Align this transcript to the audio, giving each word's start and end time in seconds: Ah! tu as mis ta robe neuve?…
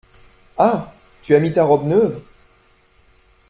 Ah! 0.57 0.91
tu 1.21 1.35
as 1.35 1.39
mis 1.39 1.53
ta 1.53 1.63
robe 1.63 1.85
neuve?… 1.85 2.23